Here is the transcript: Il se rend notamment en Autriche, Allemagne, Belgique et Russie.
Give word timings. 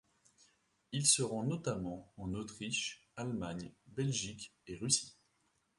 Il 0.93 1.05
se 1.05 1.21
rend 1.21 1.43
notamment 1.43 2.11
en 2.17 2.33
Autriche, 2.33 3.07
Allemagne, 3.15 3.71
Belgique 3.85 4.51
et 4.65 4.75
Russie. 4.75 5.15